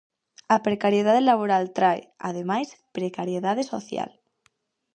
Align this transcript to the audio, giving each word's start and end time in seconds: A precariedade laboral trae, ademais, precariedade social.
A 0.55 0.57
precariedade 0.67 1.25
laboral 1.29 1.63
trae, 1.77 2.01
ademais, 2.29 2.69
precariedade 2.97 3.63
social. 3.73 4.11